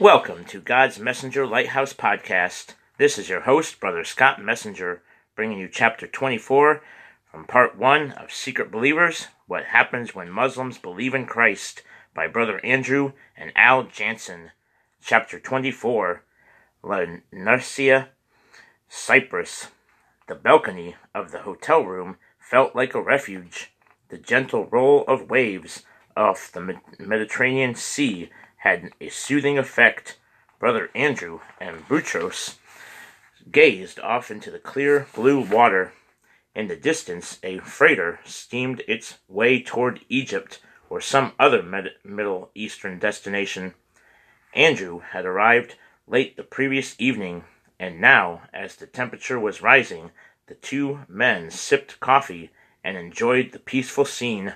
[0.00, 2.74] Welcome to God's Messenger Lighthouse Podcast.
[2.98, 5.02] This is your host, Brother Scott Messenger,
[5.36, 6.82] bringing you chapter 24
[7.30, 11.82] from part 1 of Secret Believers What Happens When Muslims Believe in Christ
[12.12, 14.50] by Brother Andrew and Al Janssen.
[15.00, 16.24] Chapter 24
[16.82, 18.08] La Nursia,
[18.88, 19.68] Cyprus.
[20.26, 23.72] The balcony of the hotel room felt like a refuge.
[24.08, 25.84] The gentle roll of waves
[26.16, 28.30] off the Mediterranean Sea
[28.64, 30.18] had a soothing effect.
[30.58, 32.56] Brother Andrew and Butros
[33.52, 35.92] gazed off into the clear blue water.
[36.54, 42.50] In the distance, a freighter steamed its way toward Egypt or some other Med- Middle
[42.54, 43.74] Eastern destination.
[44.54, 45.74] Andrew had arrived
[46.06, 47.44] late the previous evening,
[47.78, 50.10] and now, as the temperature was rising,
[50.46, 52.50] the two men sipped coffee
[52.82, 54.54] and enjoyed the peaceful scene.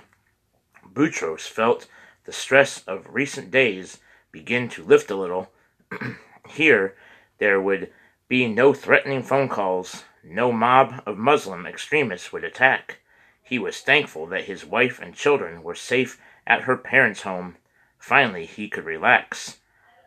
[0.83, 1.87] Butros felt
[2.29, 3.97] the stress of recent days
[4.31, 5.51] begin to lift a little.
[6.47, 6.93] Here,
[7.39, 7.91] there would
[8.27, 12.99] be no threatening phone calls, no mob of Muslim extremists would attack.
[13.41, 17.55] He was thankful that his wife and children were safe at her parents' home.
[17.97, 19.57] Finally, he could relax.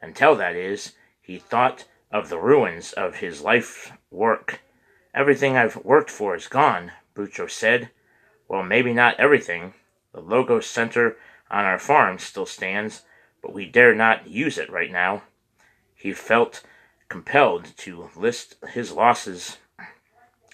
[0.01, 4.61] Until that is, he thought of the ruins of his life's work.
[5.13, 7.91] Everything I've worked for is gone, Butros said.
[8.47, 9.75] Well, maybe not everything.
[10.13, 11.17] The Logos Center
[11.53, 13.03] on our farm still stands,
[13.43, 15.23] but we dare not use it right now.
[15.95, 16.65] He felt
[17.09, 19.59] compelled to list his losses.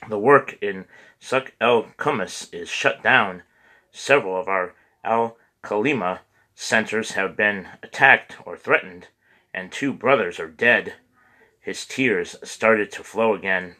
[0.08, 0.86] The work in
[1.20, 3.44] Suk el Kumis is shut down.
[3.92, 6.18] Several of our Al Kalima
[6.54, 9.06] centers have been attacked or threatened,
[9.54, 10.94] and two brothers are dead.
[11.60, 13.76] His tears started to flow again.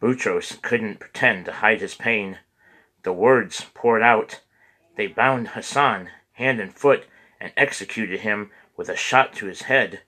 [0.00, 2.38] Butros couldn't pretend to hide his pain.
[3.04, 4.40] The words poured out.
[4.96, 7.04] They bound Hassan hand and foot
[7.40, 10.00] and executed him with a shot to his head.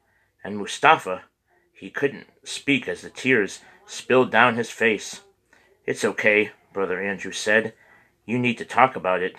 [0.42, 1.24] And Mustafa,
[1.72, 5.20] he couldn't speak as the tears spilled down his face.
[5.84, 7.74] It's okay, Brother Andrew said.
[8.24, 9.36] You need to talk about it.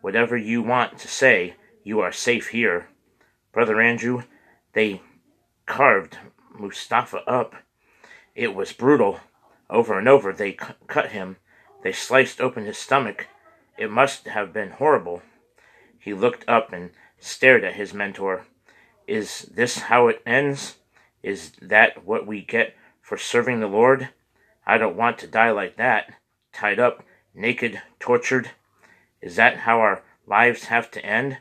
[0.00, 2.88] Whatever you want to say, you are safe here.
[3.52, 4.22] Brother Andrew,
[4.74, 5.02] they
[5.66, 6.18] carved
[6.56, 7.54] Mustafa up.
[8.34, 9.20] It was brutal.
[9.68, 11.36] Over and over they cu- cut him.
[11.82, 13.26] They sliced open his stomach.
[13.76, 15.22] It must have been horrible.
[15.98, 18.46] He looked up and stared at his mentor.
[19.06, 20.76] Is this how it ends?
[21.22, 24.10] Is that what we get for serving the Lord?
[24.66, 26.14] I don't want to die like that,
[26.52, 27.02] tied up,
[27.34, 28.50] naked, tortured.
[29.20, 31.38] Is that how our lives have to end?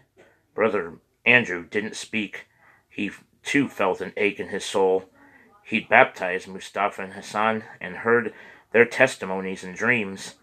[0.55, 0.93] Brother
[1.25, 2.47] Andrew didn't speak.
[2.89, 3.11] He
[3.43, 5.09] too felt an ache in his soul.
[5.63, 8.33] He'd baptized Mustafa and Hassan and heard
[8.71, 10.35] their testimonies and dreams.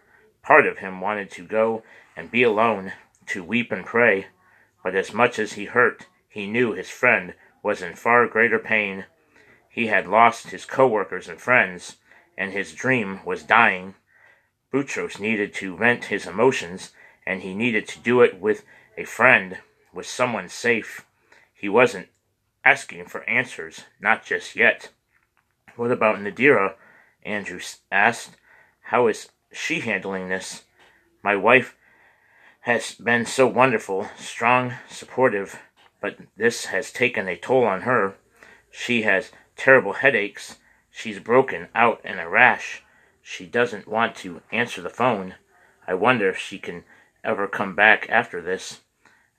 [0.42, 1.82] Part of him wanted to go
[2.14, 2.92] and be alone,
[3.28, 4.26] to weep and pray,
[4.82, 9.06] but as much as he hurt, he knew his friend was in far greater pain.
[9.68, 11.96] He had lost his co-workers and friends,
[12.36, 13.94] and his dream was dying.
[14.72, 16.92] Boutros needed to vent his emotions,
[17.26, 18.64] and he needed to do it with
[18.98, 19.58] a friend,
[19.92, 21.06] with someone safe.
[21.54, 22.08] He wasn't
[22.64, 24.90] asking for answers, not just yet.
[25.76, 26.74] What about Nadira?
[27.24, 27.60] Andrew
[27.90, 28.36] asked.
[28.82, 30.64] How is she handling this?
[31.22, 31.74] My wife
[32.64, 35.60] has been so wonderful, strong, supportive,
[36.00, 38.14] but this has taken a toll on her.
[38.70, 40.56] She has terrible headaches.
[40.90, 42.82] She's broken out in a rash.
[43.20, 45.34] She doesn't want to answer the phone.
[45.86, 46.84] I wonder if she can
[47.22, 48.80] ever come back after this.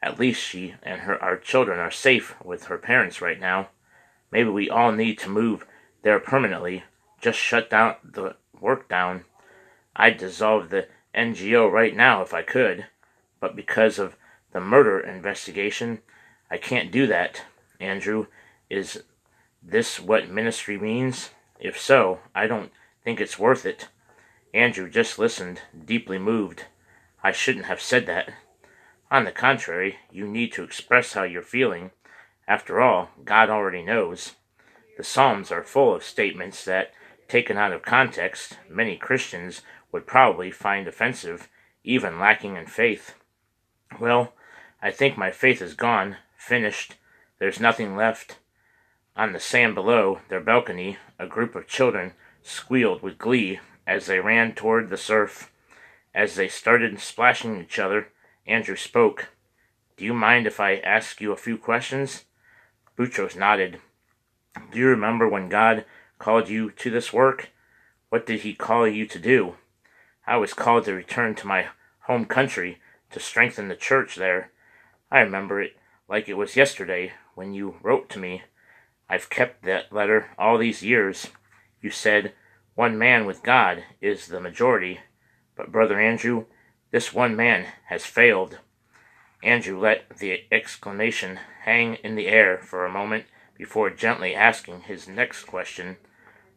[0.03, 3.69] At least she and her our children are safe with her parents right now.
[4.31, 5.65] Maybe we all need to move
[6.03, 6.83] there permanently.
[7.19, 9.25] Just shut down the work down.
[9.95, 12.85] I'd dissolve the NGO right now if I could,
[13.39, 14.15] but because of
[14.51, 15.99] the murder investigation,
[16.49, 17.43] I can't do that.
[17.79, 18.27] Andrew,
[18.69, 19.03] is
[19.61, 21.31] this what ministry means?
[21.59, 22.71] If so, I don't
[23.03, 23.89] think it's worth it.
[24.53, 26.65] Andrew just listened, deeply moved.
[27.23, 28.31] I shouldn't have said that.
[29.11, 31.91] On the contrary, you need to express how you're feeling.
[32.47, 34.33] After all, God already knows.
[34.97, 36.93] The Psalms are full of statements that,
[37.27, 39.61] taken out of context, many Christians
[39.91, 41.49] would probably find offensive,
[41.83, 43.15] even lacking in faith.
[43.99, 44.33] Well,
[44.81, 46.95] I think my faith is gone, finished.
[47.39, 48.37] There's nothing left.
[49.15, 54.19] On the sand below their balcony, a group of children squealed with glee as they
[54.19, 55.51] ran toward the surf.
[56.13, 58.09] As they started splashing each other,
[58.45, 59.29] Andrew spoke.
[59.97, 62.25] Do you mind if I ask you a few questions?
[62.97, 63.79] Butros nodded.
[64.71, 65.85] Do you remember when God
[66.19, 67.49] called you to this work?
[68.09, 69.55] What did he call you to do?
[70.27, 71.67] I was called to return to my
[72.01, 72.79] home country
[73.15, 74.51] to strengthen the church there.
[75.09, 75.77] I remember it
[76.09, 78.41] like it was yesterday when you wrote to me.
[79.09, 81.27] I've kept that letter all these years.
[81.81, 82.33] You said
[82.73, 84.99] one man with God is the majority,
[85.55, 86.47] but Brother Andrew,
[86.91, 88.59] this one man has failed.
[89.41, 93.27] Andrew let the exclamation hang in the air for a moment
[93.57, 95.95] before gently asking his next question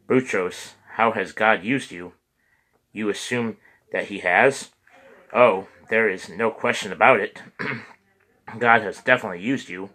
[0.09, 2.15] Butros, how has God used you?
[2.91, 3.55] You assume
[3.93, 4.71] that he has?
[5.33, 7.41] Oh, there is no question about it.
[8.59, 9.89] God has definitely used you,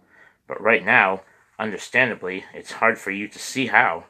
[0.46, 1.22] but right now,
[1.58, 4.04] understandably, it's hard for you to see how.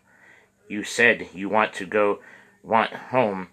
[0.69, 2.21] You said you want to go,
[2.63, 3.49] want home.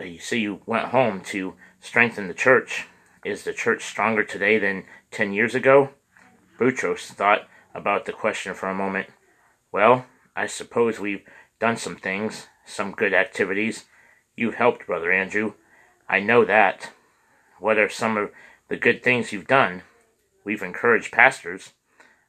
[0.00, 2.86] Uh, you say you went home to strengthen the church.
[3.24, 5.90] Is the church stronger today than ten years ago?
[6.58, 9.08] Butros thought about the question for a moment.
[9.72, 10.06] Well,
[10.36, 11.24] I suppose we've
[11.58, 13.86] done some things, some good activities.
[14.36, 15.54] You've helped, Brother Andrew.
[16.08, 16.92] I know that.
[17.58, 18.30] What are some of
[18.68, 19.82] the good things you've done?
[20.44, 21.72] We've encouraged pastors.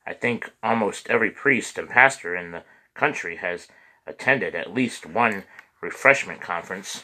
[0.06, 2.63] I think almost every priest and pastor in the
[2.94, 3.68] country has
[4.06, 5.44] attended at least one
[5.81, 7.03] refreshment conference.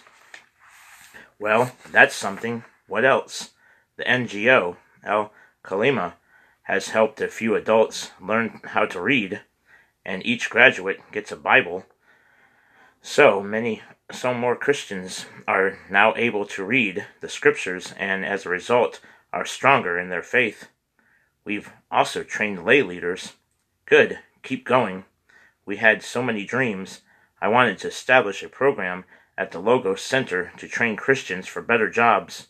[1.40, 2.64] Well, that's something.
[2.88, 3.52] What else?
[3.98, 5.32] The NGO, El
[5.64, 6.14] Kalima,
[6.64, 9.42] has helped a few adults learn how to read,
[10.06, 11.86] and each graduate gets a Bible.
[13.06, 13.82] So many,
[14.14, 19.02] so more Christians are now able to read the scriptures and as a result
[19.34, 20.70] are stronger in their faith.
[21.44, 23.34] We've also trained lay leaders.
[23.86, 25.04] Good, keep going.
[25.66, 27.02] We had so many dreams.
[27.42, 29.04] I wanted to establish a program
[29.38, 32.48] at the Logos Center to train Christians for better jobs.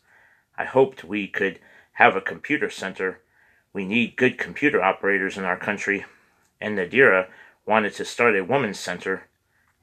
[0.55, 1.59] I hoped we could
[1.93, 3.21] have a computer center.
[3.73, 6.05] We need good computer operators in our country.
[6.61, 7.29] And Nadira
[7.65, 9.23] wanted to start a women's center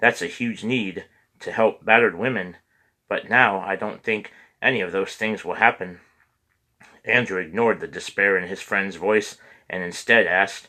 [0.00, 1.04] that's a huge need
[1.40, 2.56] to help battered women,
[3.08, 4.32] but now I don't think
[4.62, 6.00] any of those things will happen.
[7.04, 9.38] Andrew ignored the despair in his friend's voice
[9.68, 10.68] and instead asked,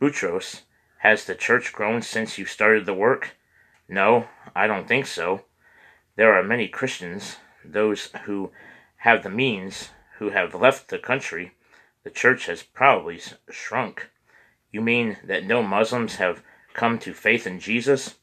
[0.00, 0.62] Butros,
[0.98, 3.36] has the church grown since you started the work?
[3.88, 5.44] No, I don't think so.
[6.16, 8.52] There are many Christians, those who
[8.98, 11.52] have the means, who have left the country.
[12.04, 14.10] The church has probably shrunk.
[14.70, 16.42] You mean that no Muslims have
[16.72, 18.14] come to faith in Jesus?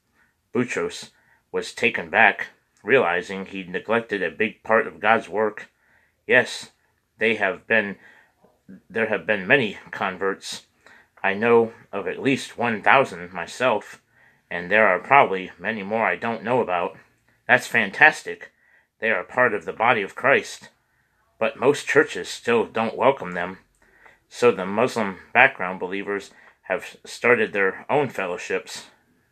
[0.54, 1.12] Butros
[1.52, 2.48] was taken back,
[2.84, 5.70] realizing he'd neglected a big part of God's work.
[6.28, 6.72] Yes,
[7.18, 7.98] they have been
[8.90, 10.66] there have been many converts.
[11.24, 14.02] I know of at least 1,000 myself,
[14.50, 16.98] and there are probably many more I don't know about.
[17.48, 18.52] That's fantastic.
[19.00, 20.70] They are part of the body of Christ.
[21.38, 23.58] But most churches still don't welcome them.
[24.30, 26.32] So the Muslim background believers
[26.64, 28.86] have started their own fellowships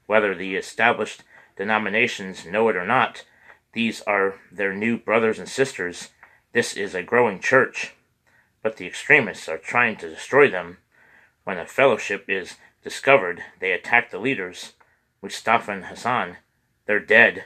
[0.10, 1.22] whether the established
[1.56, 3.24] denominations know it or not,
[3.74, 6.10] these are their new brothers and sisters.
[6.52, 7.94] This is a growing church.
[8.64, 10.78] But the extremists are trying to destroy them.
[11.44, 14.74] When a fellowship is discovered, they attack the leaders.
[15.22, 16.38] Mustafa and Hassan,
[16.88, 17.44] they're dead.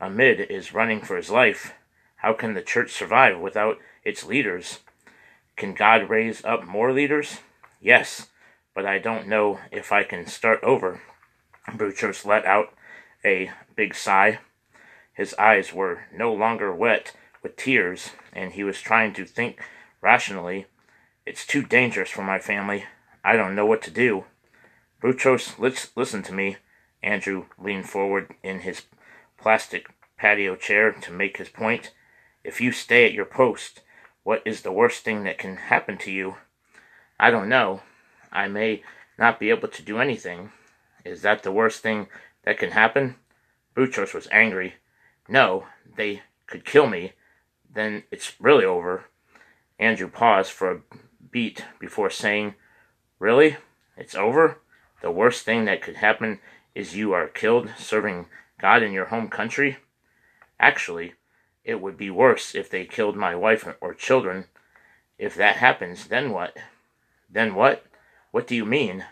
[0.00, 1.72] Ahmed is running for his life.
[2.16, 4.80] How can the church survive without its leaders?
[5.54, 7.38] Can God raise up more leaders?
[7.80, 8.26] Yes,
[8.74, 11.00] but I don't know if I can start over.
[11.68, 12.74] Butros let out
[13.24, 14.38] a big sigh.
[15.14, 19.60] His eyes were no longer wet with tears, and he was trying to think
[20.00, 20.66] rationally.
[21.24, 22.84] It's too dangerous for my family.
[23.24, 24.24] I don't know what to do.
[25.02, 26.56] Butros, let's listen to me.
[27.02, 28.82] Andrew leaned forward in his
[29.38, 31.92] plastic patio chair to make his point.
[32.44, 33.80] If you stay at your post,
[34.22, 36.36] what is the worst thing that can happen to you?
[37.18, 37.82] I don't know.
[38.32, 38.82] I may
[39.18, 40.52] not be able to do anything.
[41.04, 42.08] Is that the worst thing
[42.44, 43.16] that can happen?
[43.76, 44.74] Butros was angry.
[45.28, 45.66] No,
[45.96, 47.12] they could kill me.
[47.72, 49.04] Then it's really over.
[49.78, 50.80] Andrew paused for a
[51.30, 52.54] beat before saying,
[53.18, 53.56] Really?
[53.96, 54.58] It's over?
[55.00, 56.40] The worst thing that could happen
[56.74, 58.26] is you are killed serving
[58.60, 59.78] God in your home country?
[60.58, 61.14] Actually,
[61.64, 64.46] it would be worse if they killed my wife or children.
[65.18, 66.56] If that happens, then what?
[67.30, 67.84] Then what?
[68.30, 69.04] What do you mean?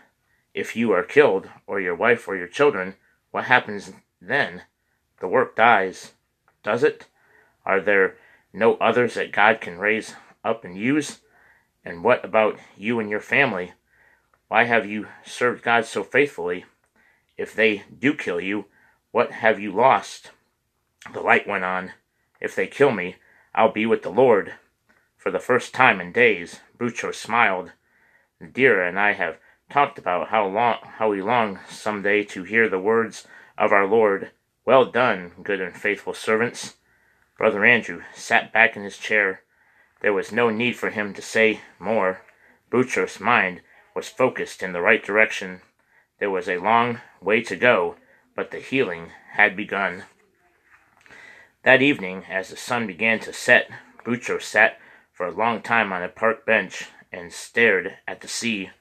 [0.53, 2.95] If you are killed, or your wife or your children,
[3.31, 4.63] what happens then?
[5.19, 6.11] The work dies.
[6.63, 7.07] Does it?
[7.65, 8.17] Are there
[8.51, 11.19] no others that God can raise up and use?
[11.85, 13.73] And what about you and your family?
[14.49, 16.65] Why have you served God so faithfully?
[17.37, 18.65] If they do kill you,
[19.11, 20.31] what have you lost?
[21.13, 21.93] The light went on.
[22.39, 23.15] If they kill me,
[23.55, 24.55] I'll be with the Lord.
[25.15, 27.71] For the first time in days, Butros smiled.
[28.41, 29.37] Nadira and I have
[29.71, 33.25] talked about how long how we long some day to hear the words
[33.57, 34.31] of our Lord,
[34.65, 36.75] Well done, good and faithful servants.
[37.37, 39.43] Brother Andrew sat back in his chair.
[40.01, 42.21] There was no need for him to say more.
[42.69, 43.61] Butros' mind
[43.95, 45.61] was focused in the right direction.
[46.19, 47.95] There was a long way to go,
[48.35, 50.03] but the healing had begun.
[51.63, 53.69] That evening, as the sun began to set,
[54.03, 54.79] Butros sat
[55.13, 58.71] for a long time on a park bench and stared at the sea.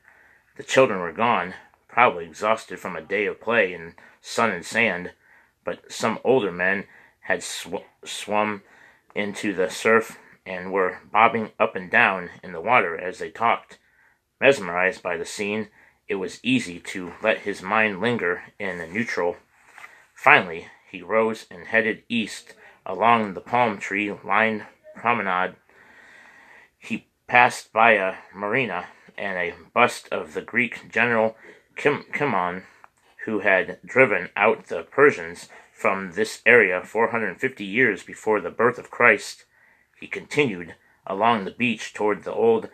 [0.61, 1.55] The children were gone,
[1.88, 5.12] probably exhausted from a day of play in sun and sand,
[5.64, 6.85] but some older men
[7.21, 8.62] had sw- swum
[9.14, 13.79] into the surf and were bobbing up and down in the water as they talked.
[14.38, 15.69] Mesmerized by the scene,
[16.09, 19.38] it was easy to let his mind linger in a neutral.
[20.14, 22.52] Finally, he rose and headed east
[22.85, 25.57] along the palm tree lined promenade.
[26.76, 28.88] He passed by a marina
[29.21, 31.37] and a bust of the Greek general
[31.77, 32.62] Kimon,
[33.27, 38.91] who had driven out the Persians from this area 450 years before the birth of
[38.91, 39.45] Christ.
[40.00, 40.75] He continued
[41.07, 42.71] along the beach toward the old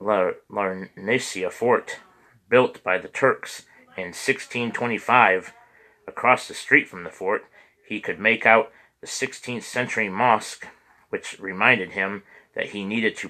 [0.00, 2.00] Larnacia fort,
[2.48, 3.62] built by the Turks
[3.96, 5.52] in 1625.
[6.08, 7.44] Across the street from the fort,
[7.86, 10.66] he could make out the 16th century mosque,
[11.10, 13.28] which reminded him that he needed to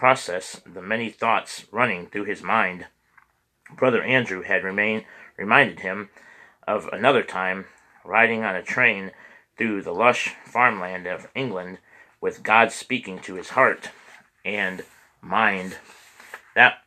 [0.00, 2.86] process the many thoughts running through his mind.
[3.76, 5.04] Brother Andrew had remain,
[5.36, 6.08] reminded him
[6.66, 7.66] of another time
[8.02, 9.10] riding on a train
[9.58, 11.80] through the lush farmland of England
[12.18, 13.90] with God speaking to his heart
[14.42, 14.84] and
[15.20, 15.76] mind.
[16.54, 16.78] That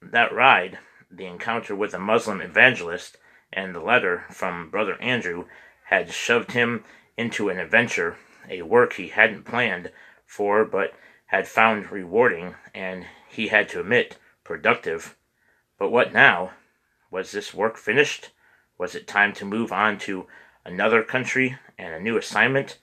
[0.00, 0.78] that ride,
[1.10, 3.16] the encounter with a Muslim evangelist,
[3.52, 5.46] and the letter from Brother Andrew
[5.86, 6.84] had shoved him
[7.16, 8.16] into an adventure,
[8.48, 9.90] a work he hadn't planned
[10.24, 10.94] for but
[11.30, 15.16] had found rewarding and he had to admit productive.
[15.78, 16.50] But what now?
[17.08, 18.30] Was this work finished?
[18.76, 20.26] Was it time to move on to
[20.64, 22.78] another country and a new assignment?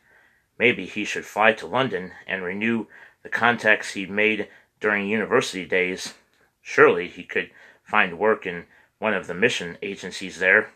[0.58, 2.88] Maybe he should fly to London and renew
[3.22, 4.48] the contacts he'd made
[4.80, 6.13] during university days.
[6.62, 7.51] Surely he could
[7.84, 8.66] find work in
[8.98, 10.70] one of the mission agencies there.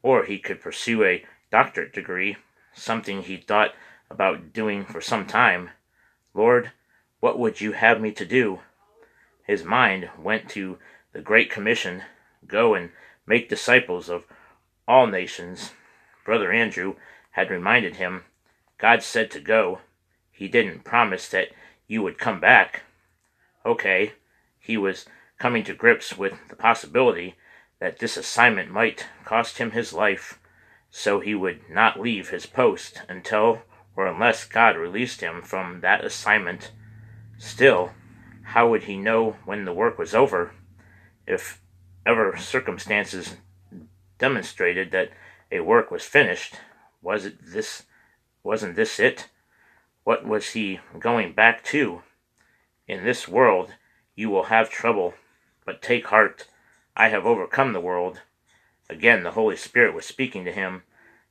[0.00, 2.36] Or he could pursue a doctorate degree,
[2.72, 3.74] something he'd thought
[4.08, 5.70] about doing for some time.
[6.34, 6.70] Lord,
[7.20, 8.60] what would you have me to do?
[9.46, 10.78] His mind went to
[11.12, 12.02] the Great Commission
[12.46, 12.90] go and
[13.26, 14.24] make disciples of
[14.88, 15.72] all nations.
[16.24, 16.96] Brother Andrew
[17.32, 18.24] had reminded him
[18.78, 19.80] God said to go.
[20.32, 21.48] He didn't promise that
[21.86, 22.82] you would come back.
[23.64, 24.12] Okay,
[24.58, 25.04] he was
[25.38, 27.34] coming to grips with the possibility
[27.78, 30.38] that this assignment might cost him his life,
[30.90, 33.62] so he would not leave his post until
[33.96, 36.72] or unless God released him from that assignment.
[37.42, 37.92] Still,
[38.42, 40.52] how would he know when the work was over?
[41.26, 41.62] If
[42.04, 43.36] ever circumstances
[44.18, 45.12] demonstrated that
[45.50, 46.56] a work was finished,
[47.00, 47.84] was it this
[48.42, 49.30] wasn't this it?
[50.04, 52.02] What was he going back to?
[52.86, 53.72] In this world
[54.14, 55.14] you will have trouble,
[55.64, 56.46] but take heart,
[56.94, 58.20] I have overcome the world.
[58.90, 60.82] Again the Holy Spirit was speaking to him,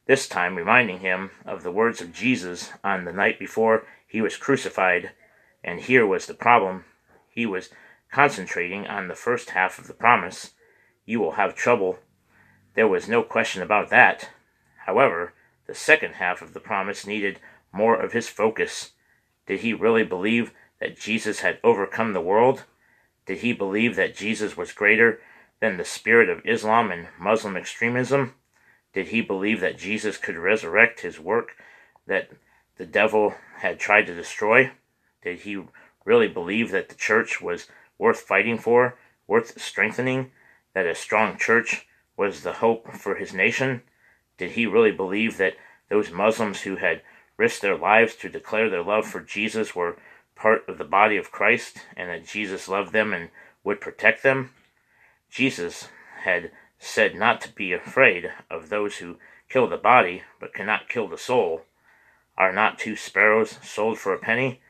[0.08, 4.38] this time reminding him of the words of Jesus on the night before he was
[4.38, 5.12] crucified.
[5.64, 6.86] And here was the problem.
[7.30, 7.70] He was
[8.12, 10.52] concentrating on the first half of the promise.
[11.06, 12.00] You will have trouble.
[12.76, 14.30] There was no question about that.
[14.86, 15.34] However,
[15.68, 17.40] the second half of the promise needed
[17.72, 18.92] more of his focus.
[19.46, 22.64] Did he really believe that Jesus had overcome the world?
[23.26, 25.22] Did he believe that Jesus was greater
[25.60, 28.34] than the spirit of Islam and Muslim extremism?
[28.94, 31.52] Did he believe that Jesus could resurrect his work
[32.08, 32.32] that
[32.78, 34.72] the devil had tried to destroy?
[35.22, 35.64] Did he
[36.06, 38.98] really believe that the church was worth fighting for,
[39.28, 40.32] worth strengthening,
[40.74, 43.82] that a strong church was the hope for his nation?
[44.38, 45.58] Did he really believe that
[45.90, 47.02] those Muslims who had
[47.38, 49.98] risked their lives to declare their love for Jesus were
[50.36, 53.30] part of the body of Christ and that Jesus loved them and
[53.64, 54.52] would protect them?
[55.30, 55.90] Jesus
[56.24, 59.18] had said not to be afraid of those who
[59.50, 61.64] kill the body but cannot kill the soul.
[62.38, 64.62] Are not two sparrows sold for a penny?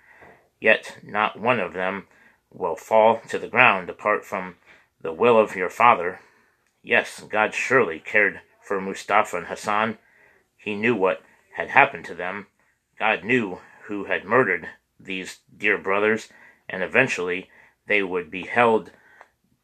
[0.60, 2.08] Yet not one of them
[2.52, 4.56] will fall to the ground apart from
[5.02, 6.20] the will of your Father.
[6.84, 9.98] Yes, God surely cared for Mustafa and Hassan.
[10.58, 11.22] He knew what
[11.56, 12.48] had happened to them.
[12.98, 14.68] God knew who had murdered
[15.00, 16.30] these dear brothers,
[16.68, 17.50] and eventually
[17.88, 18.92] they would be held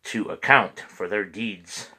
[0.06, 1.90] to account for their deeds.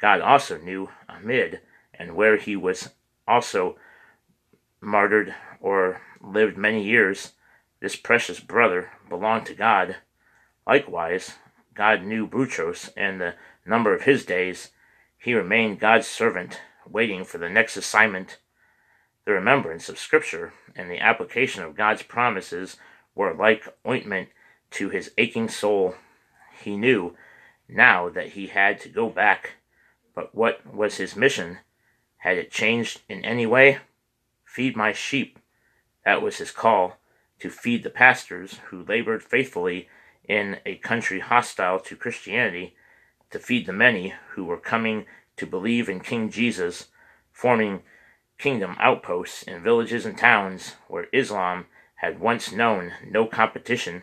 [0.00, 1.60] God also knew Ahmed
[1.92, 2.90] and where he was
[3.26, 3.76] also
[4.80, 7.32] martyred or lived many years.
[7.80, 9.96] This precious brother belonged to God.
[10.66, 11.36] Likewise,
[11.74, 14.70] God knew Butros and the number of his days.
[15.16, 18.38] He remained God's servant, waiting for the next assignment.
[19.24, 22.78] The remembrance of Scripture and the application of God's promises
[23.14, 24.30] were like ointment
[24.72, 25.94] to his aching soul.
[26.60, 27.16] He knew
[27.68, 29.54] now that he had to go back
[30.16, 31.58] But what was his mission?
[32.16, 33.78] Had it changed in any way?
[34.44, 35.38] Feed my sheep.
[36.04, 36.98] That was his call
[37.40, 39.88] to feed the pastors who labored faithfully
[40.24, 42.74] in a country hostile to Christianity,
[43.30, 46.88] to feed the many who were coming to believe in King Jesus,
[47.32, 47.82] forming
[48.38, 51.66] kingdom outposts in villages and towns where Islam
[51.96, 54.02] had once known no competition,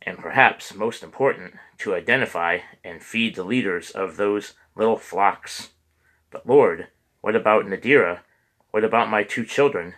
[0.00, 5.70] and perhaps most important, to identify and feed the leaders of those little flocks.
[6.30, 6.88] But Lord,
[7.20, 8.20] what about Nadira?
[8.70, 9.94] What about my two children?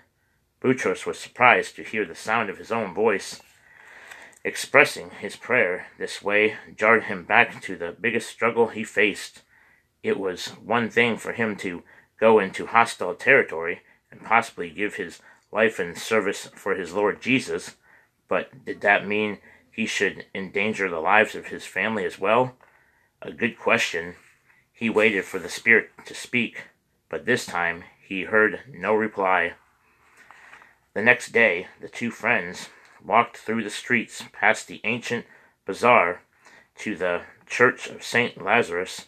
[0.65, 3.43] Butros was surprised to hear the sound of his own voice.
[4.45, 9.43] Expressing his prayer this way jarred him back to the biggest struggle he faced.
[10.03, 11.83] It was one thing for him to
[12.19, 15.21] go into hostile territory and possibly give his
[15.53, 17.77] life in service for his Lord Jesus,
[18.27, 19.41] but did that mean
[19.71, 22.55] he should endanger the lives of his family as well?
[23.21, 24.15] A good question.
[24.73, 26.69] He waited for the Spirit to speak,
[27.11, 29.53] but this time he heard no reply.
[30.95, 32.69] The next day, the two friends
[33.05, 35.27] walked through the streets past the ancient
[35.67, 36.23] bazaar
[36.77, 38.41] to the Church of St.
[38.41, 39.07] Lazarus,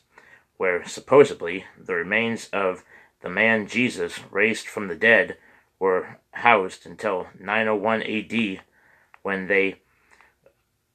[0.56, 2.82] where supposedly the remains of
[3.20, 5.36] the man Jesus raised from the dead
[5.78, 8.62] were housed until 901 AD
[9.22, 9.76] when they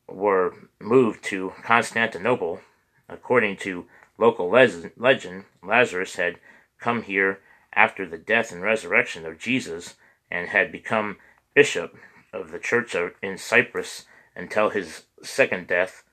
[0.08, 2.60] were moved to Constantinople.
[3.08, 6.40] According to local legend, Lazarus had
[6.80, 7.40] come here
[7.74, 9.96] after the death and resurrection of Jesus
[10.32, 11.18] and had become
[11.54, 11.96] bishop
[12.34, 16.04] of the church in Cyprus until his second death.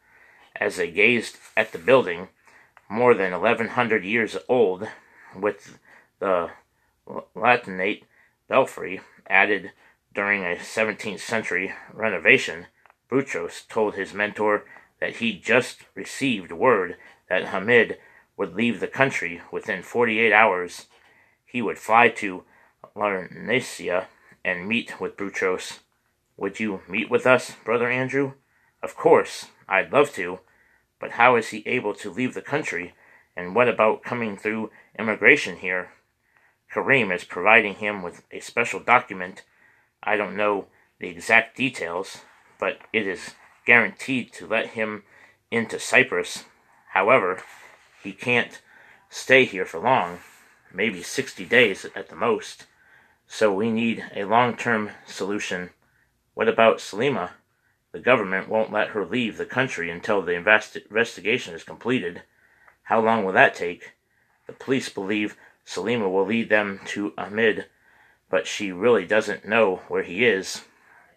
[0.56, 2.28] As they gazed at the building,
[2.90, 4.88] more than 1100 years old,
[5.36, 5.78] with
[6.18, 6.50] the
[7.36, 8.02] Latinate
[8.48, 9.70] belfry added
[10.14, 12.66] during a 17th century renovation,
[13.10, 14.64] Butros told his mentor
[15.00, 16.96] that he just received word
[17.28, 17.98] that Hamid
[18.36, 20.86] would leave the country within 48 hours.
[21.44, 22.44] He would fly to
[22.94, 24.06] Larnacia
[24.44, 25.78] and meet with Butros.
[26.36, 28.34] Would you meet with us, Brother Andrew?
[28.82, 30.40] Of course, I'd love to,
[31.00, 32.94] but how is he able to leave the country,
[33.36, 35.90] and what about coming through immigration here?
[36.72, 39.44] Kareem is providing him with a special document.
[40.02, 40.66] I don't know
[41.00, 42.22] the exact details,
[42.60, 43.34] but it is
[43.66, 45.02] guaranteed to let him
[45.50, 46.44] into Cyprus.
[46.92, 47.42] However,
[48.02, 48.60] he can't
[49.08, 50.18] stay here for long,
[50.72, 52.66] maybe 60 days at the most.
[53.26, 55.70] So we need a long term solution.
[56.34, 57.30] What about Salima?
[57.92, 62.22] The government won't let her leave the country until the invest- investigation is completed.
[62.84, 63.94] How long will that take?
[64.46, 67.66] The police believe Salima will lead them to Ahmed,
[68.30, 70.64] but she really doesn't know where he is.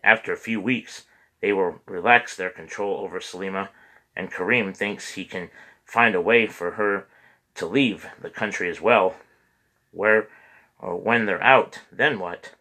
[0.03, 1.05] After a few weeks,
[1.39, 3.69] they will relax their control over Salima,
[4.15, 5.49] and Kareem thinks he can
[5.85, 7.07] find a way for her
[7.55, 9.15] to leave the country as well.
[9.91, 10.29] Where
[10.79, 12.53] or when they're out, then what?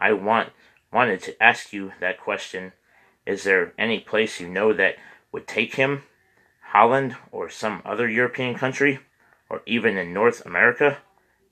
[0.00, 0.50] I want
[0.92, 2.72] wanted to ask you that question.
[3.26, 4.96] Is there any place you know that
[5.32, 6.02] would take him?
[6.60, 9.00] Holland or some other European country?
[9.48, 10.98] Or even in North America?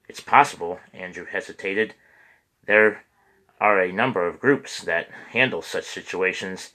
[0.08, 1.94] It's possible, Andrew hesitated.
[2.66, 3.04] There
[3.60, 6.72] are a number of groups that handle such situations.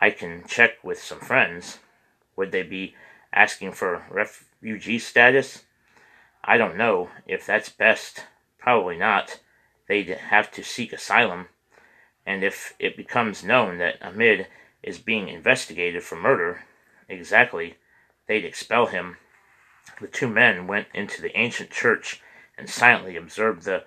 [0.00, 1.78] I can check with some friends.
[2.36, 2.94] Would they be
[3.32, 5.64] asking for refugee status?
[6.44, 8.24] I don't know if that's best
[8.64, 9.40] Probably not.
[9.88, 11.48] They'd have to seek asylum.
[12.24, 14.46] And if it becomes known that Ahmed
[14.82, 16.64] is being investigated for murder,
[17.06, 17.76] exactly,
[18.26, 19.18] they'd expel him.
[20.00, 22.22] The two men went into the ancient church
[22.56, 23.84] and silently observed the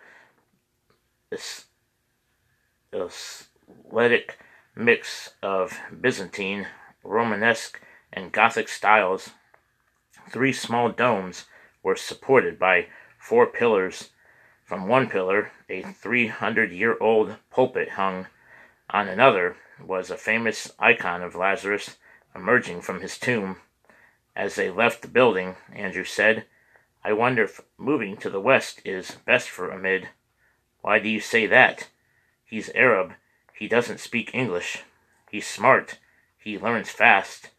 [2.94, 4.38] athletic
[4.76, 6.68] mix of Byzantine,
[7.04, 7.82] Romanesque,
[8.14, 9.32] and Gothic styles.
[10.30, 11.46] Three small domes
[11.88, 12.86] were supported by
[13.18, 14.10] four pillars
[14.66, 18.28] from one pillar, a 300 year old pulpit hung.
[18.90, 21.96] On another was a famous icon of Lazarus
[22.36, 23.62] emerging from his tomb.
[24.36, 26.44] As they left the building, Andrew said,
[27.06, 30.10] I wonder if moving to the west is best for Ahmed.
[30.82, 31.88] Why do you say that?
[32.44, 33.14] He's Arab.
[33.54, 34.84] He doesn't speak English.
[35.32, 36.00] He's smart.
[36.38, 37.52] He learns fast.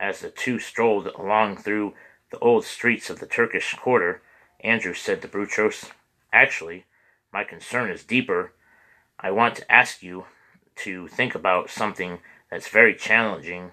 [0.00, 1.94] As the two strolled along through
[2.30, 4.22] the old streets of the Turkish quarter,
[4.60, 5.90] Andrew said to Butros,
[6.32, 6.84] Actually,
[7.32, 8.52] my concern is deeper.
[9.18, 10.26] I want to ask you
[10.76, 12.18] to think about something
[12.50, 13.72] that's very challenging.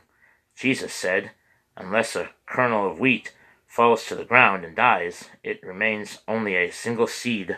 [0.55, 1.31] Jesus said,
[1.77, 3.33] Unless a kernel of wheat
[3.67, 7.57] falls to the ground and dies, it remains only a single seed.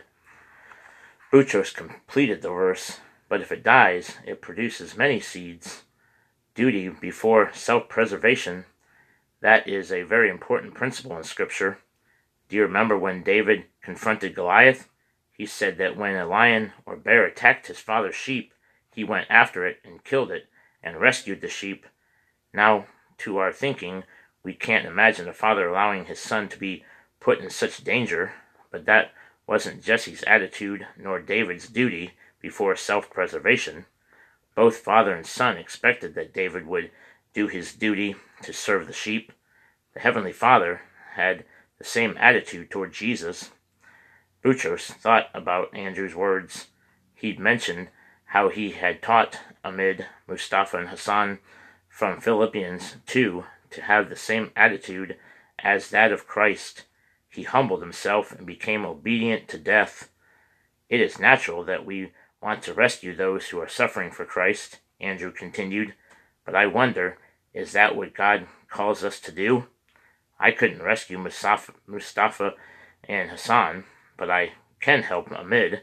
[1.31, 5.83] Butros completed the verse, but if it dies, it produces many seeds.
[6.55, 8.65] Duty before self preservation.
[9.41, 11.79] That is a very important principle in Scripture.
[12.49, 14.89] Do you remember when David confronted Goliath?
[15.31, 18.53] He said that when a lion or bear attacked his father's sheep,
[18.93, 20.47] he went after it and killed it
[20.81, 21.85] and rescued the sheep.
[22.53, 22.87] Now,
[23.19, 24.03] to our thinking,
[24.41, 26.83] we can't imagine a father allowing his son to be
[27.19, 28.33] put in such danger,
[28.71, 29.11] but that
[29.45, 33.85] wasn't Jesse's attitude nor David's duty before self preservation.
[34.55, 36.89] Both father and son expected that David would
[37.37, 39.31] do his duty to serve the sheep.
[39.93, 40.81] The Heavenly Father
[41.13, 41.45] had
[41.77, 43.51] the same attitude toward Jesus.
[44.43, 46.69] Butros thought about Andrew's words.
[47.13, 47.89] He'd mentioned
[48.25, 51.37] how he had taught Ahmed, Mustafa, and Hassan
[51.87, 55.15] from Philippians 2 to have the same attitude
[55.59, 56.85] as that of Christ.
[57.29, 60.09] He humbled himself and became obedient to death.
[60.89, 65.31] It is natural that we want to rescue those who are suffering for Christ, Andrew
[65.31, 65.93] continued,
[66.43, 67.19] but I wonder,
[67.57, 69.65] is that what God calls us to do?
[70.39, 72.53] I couldn't rescue Mustafa, Mustafa
[73.03, 75.81] and Hassan, but I can help Ahmed.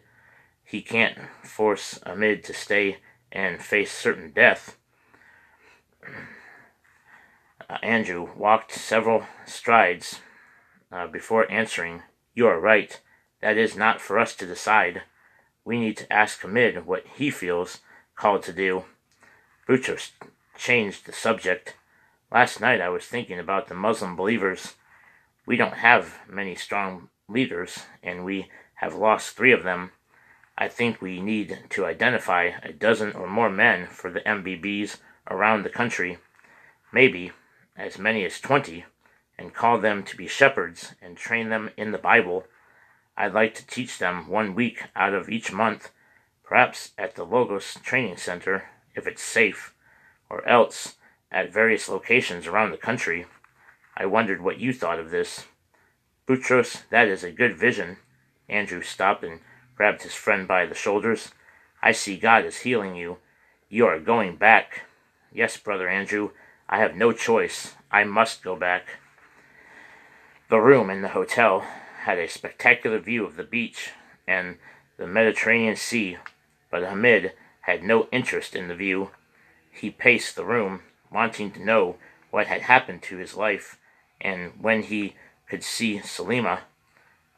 [0.62, 2.98] He can't force Ahmed to stay
[3.32, 4.76] and face certain death.
[7.68, 10.20] Uh, Andrew walked several strides
[10.92, 12.02] uh, before answering,
[12.34, 13.00] You are right.
[13.40, 15.02] That is not for us to decide.
[15.64, 17.80] We need to ask Hamid what he feels
[18.14, 18.84] called to do.
[19.68, 20.12] Butros
[20.56, 21.76] changed the subject.
[22.30, 24.74] Last night I was thinking about the Muslim believers.
[25.46, 29.92] We don't have many strong leaders, and we have lost three of them.
[30.56, 35.62] I think we need to identify a dozen or more men for the MBBs around
[35.62, 36.18] the country,
[36.92, 37.32] maybe
[37.76, 38.84] as many as twenty,
[39.36, 42.44] and call them to be shepherds and train them in the Bible.
[43.16, 45.90] I'd like to teach them one week out of each month,
[46.44, 49.73] perhaps at the Logos Training Center, if it's safe,
[50.34, 50.96] or else
[51.30, 53.26] at various locations around the country.
[53.96, 55.46] I wondered what you thought of this.
[56.26, 57.98] Butros, that is a good vision.
[58.48, 59.38] Andrew stopped and
[59.76, 61.30] grabbed his friend by the shoulders.
[61.80, 63.18] I see God is healing you.
[63.68, 64.82] You are going back.
[65.32, 66.30] Yes, brother Andrew,
[66.68, 67.74] I have no choice.
[67.92, 68.98] I must go back.
[70.48, 71.64] The room in the hotel
[72.02, 73.90] had a spectacular view of the beach
[74.26, 74.56] and
[74.96, 76.18] the Mediterranean Sea,
[76.70, 79.10] but Hamid had no interest in the view.
[79.74, 81.96] He paced the room, wanting to know
[82.30, 83.78] what had happened to his life,
[84.20, 85.14] and when he
[85.48, 86.60] could see Salima,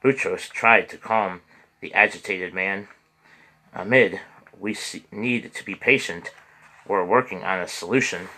[0.05, 1.41] Butros tried to calm
[1.81, 2.89] the agitated man.
[3.75, 4.21] Ahmed,
[4.59, 4.77] we
[5.11, 6.31] need to be patient.
[6.87, 8.29] We're working on a solution.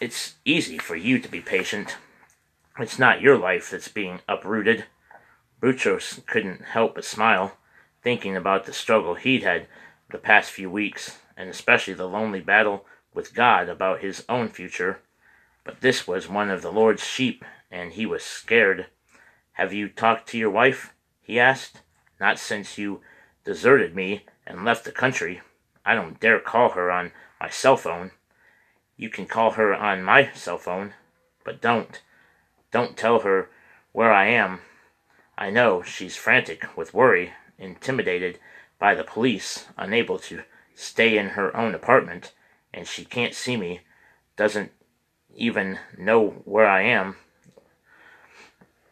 [0.00, 1.96] It's easy for you to be patient.
[2.78, 4.84] It's not your life that's being uprooted.
[5.62, 7.56] Boutros couldn't help but smile,
[8.02, 9.66] thinking about the struggle he'd had
[10.10, 15.00] the past few weeks, and especially the lonely battle with God about his own future.
[15.64, 18.86] But this was one of the Lord's sheep, and he was scared.
[19.52, 20.92] Have you talked to your wife?
[21.22, 21.80] he asked.
[22.20, 23.00] Not since you
[23.44, 25.40] deserted me and left the country.
[25.84, 28.10] I don't dare call her on my cell phone.
[28.96, 30.94] You can call her on my cell phone,
[31.44, 32.00] but don't.
[32.70, 33.50] Don't tell her
[33.92, 34.60] where I am.
[35.36, 38.38] I know she's frantic with worry, intimidated
[38.78, 40.42] by the police, unable to
[40.74, 42.32] stay in her own apartment,
[42.72, 43.80] and she can't see me,
[44.36, 44.72] doesn't
[45.34, 47.16] even know where I am.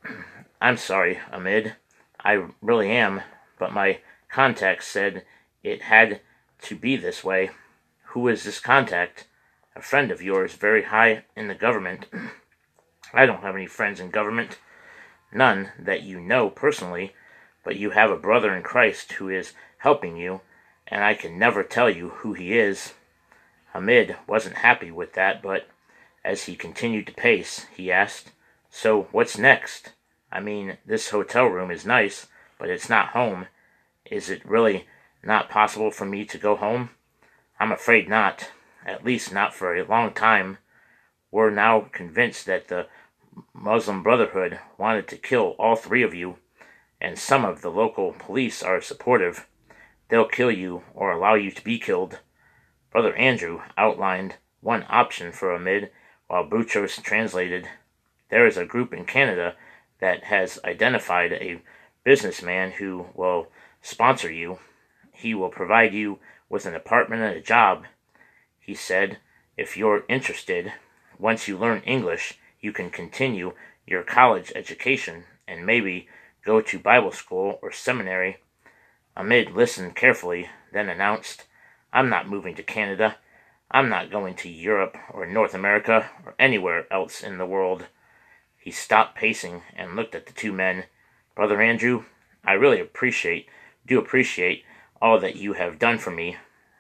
[0.61, 1.77] I'm sorry, Ahmed.
[2.25, 3.23] I really am,
[3.59, 3.99] but my
[4.31, 5.25] contact said
[5.63, 6.21] it had
[6.63, 7.51] to be this way.
[8.07, 9.27] Who is this contact?
[9.75, 12.07] A friend of yours, very high in the government.
[13.15, 14.59] I don't have any friends in government.
[15.33, 17.15] None that you know personally,
[17.65, 20.41] but you have a brother in Christ who is helping you,
[20.93, 22.93] and I can never tell you who he is.
[23.73, 25.67] Hamid wasn't happy with that, but
[26.23, 28.31] as he continued to pace, he asked,
[28.69, 29.93] So what's next?
[30.31, 32.27] I mean, this hotel room is nice,
[32.59, 33.47] but it's not home.
[34.11, 34.87] Is it really
[35.25, 36.91] not possible for me to go home?
[37.59, 38.51] I'm afraid not,
[38.85, 40.59] at least not for a long time.
[41.31, 42.87] We're now convinced that the
[43.55, 46.37] Muslim Brotherhood wanted to kill all three of you,
[47.01, 49.47] and some of the local police are supportive.
[50.13, 52.19] They'll kill you or allow you to be killed.
[52.91, 55.91] Brother Andrew outlined one option for Ahmed
[56.27, 57.67] while Butros translated.
[58.29, 59.55] There is a group in Canada
[60.01, 61.63] that has identified a
[62.05, 63.47] businessman who will
[63.81, 64.59] sponsor you.
[65.13, 66.19] He will provide you
[66.51, 67.87] with an apartment and a job.
[68.61, 69.17] He said,
[69.57, 70.75] if you're interested,
[71.19, 73.55] once you learn English, you can continue
[73.87, 76.07] your college education and maybe
[76.45, 78.43] go to Bible school or seminary.
[79.17, 81.45] Ahmed listened carefully, then announced,
[81.93, 83.17] I'm not moving to Canada.
[83.71, 87.87] I'm not going to Europe or North America or anywhere else in the world.
[88.57, 90.85] He stopped pacing and looked at the two men.
[91.35, 92.05] Brother Andrew,
[92.45, 93.49] I really appreciate,
[93.87, 94.65] do appreciate
[95.01, 96.37] all that you have done for me.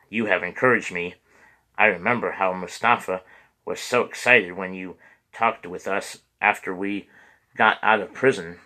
[0.09, 1.17] You have encouraged me.
[1.77, 3.23] I remember how Mustafa
[3.65, 4.97] was so excited when you
[5.33, 7.09] talked with us after we
[7.57, 8.59] got out of prison.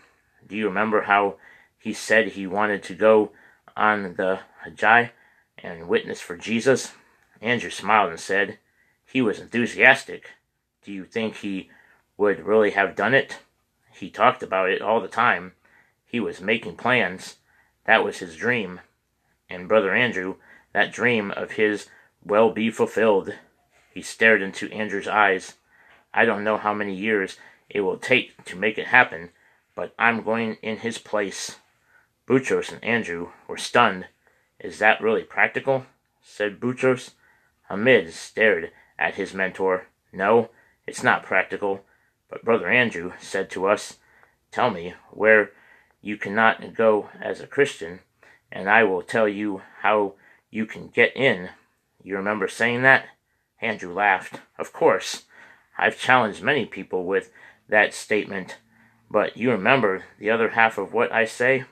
[0.47, 1.37] Do you remember how
[1.79, 3.33] he said he wanted to go
[3.77, 5.11] on the Hajj
[5.59, 6.93] and witness for Jesus?
[7.41, 8.59] Andrew smiled and said,
[9.05, 10.31] He was enthusiastic.
[10.83, 11.71] Do you think he
[12.17, 13.39] would really have done it?
[13.93, 15.53] He talked about it all the time.
[16.05, 17.37] He was making plans.
[17.85, 18.81] That was his dream.
[19.49, 20.37] And Brother Andrew,
[20.73, 21.89] that dream of his
[22.25, 23.35] will be fulfilled.
[23.93, 25.55] He stared into Andrew's eyes.
[26.13, 27.37] I don't know how many years
[27.69, 29.31] it will take to make it happen,
[29.75, 31.57] but I'm going in his place.
[32.27, 34.07] Butros and Andrew were stunned.
[34.59, 35.87] Is that really practical?
[36.23, 37.13] said Butros.
[37.69, 39.87] Hamid stared at his mentor.
[40.13, 40.51] No,
[40.87, 41.85] it's not practical.
[42.29, 43.99] But Brother Andrew said to us,
[44.51, 45.53] Tell me where
[46.01, 48.01] you cannot go as a Christian,
[48.51, 50.15] and I will tell you how
[50.51, 51.51] you can get in.
[52.03, 53.07] You remember saying that?
[53.61, 54.41] Andrew laughed.
[54.59, 55.25] Of course.
[55.79, 57.31] I've challenged many people with
[57.69, 58.59] that statement.
[59.11, 61.65] But you remember the other half of what I say?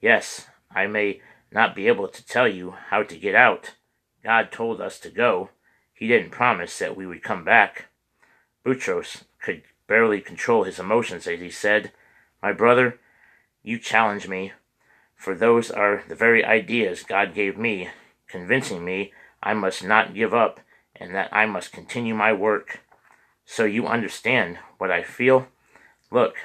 [0.00, 3.74] Yes, I may not be able to tell you how to get out.
[4.22, 5.50] God told us to go.
[5.92, 7.86] He didn't promise that we would come back.
[8.64, 11.92] Butros could barely control his emotions as he said,
[12.42, 13.00] My brother,
[13.62, 14.52] you challenge me,
[15.16, 17.88] for those are the very ideas God gave me,
[18.28, 20.60] convincing me I must not give up
[20.94, 22.80] and that I must continue my work.
[23.44, 25.48] So you understand what I feel?
[26.10, 26.36] Look,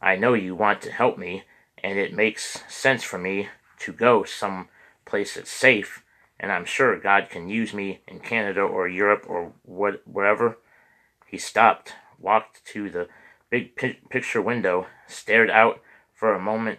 [0.00, 1.44] I know you want to help me,
[1.82, 3.48] and it makes sense for me
[3.80, 4.68] to go some
[5.04, 6.04] place that's safe,
[6.38, 10.58] and I'm sure God can use me in Canada or Europe or what, wherever.
[11.26, 13.08] He stopped, walked to the
[13.50, 15.80] big pi- picture window, stared out
[16.14, 16.78] for a moment,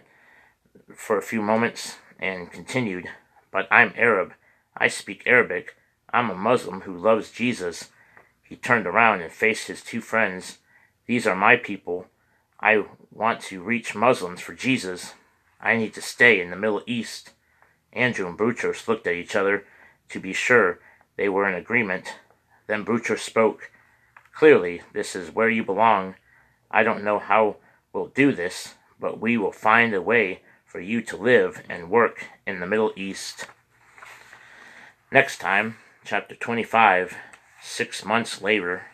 [0.94, 3.06] for a few moments, and continued,
[3.50, 4.34] But I'm Arab.
[4.76, 5.76] I speak Arabic.
[6.12, 7.90] I'm a Muslim who loves Jesus.
[8.42, 10.58] He turned around and faced his two friends.
[11.06, 12.06] These are my people.
[12.60, 15.14] I want to reach Muslims for Jesus.
[15.60, 17.30] I need to stay in the Middle East.
[17.92, 19.64] Andrew and Butros looked at each other
[20.10, 20.78] to be sure
[21.16, 22.14] they were in agreement.
[22.66, 23.70] Then Butros spoke.
[24.34, 26.14] Clearly, this is where you belong.
[26.70, 27.56] I don't know how
[27.92, 32.26] we'll do this, but we will find a way for you to live and work
[32.46, 33.46] in the Middle East.
[35.10, 37.16] Next time, chapter 25
[37.62, 38.86] Six months later,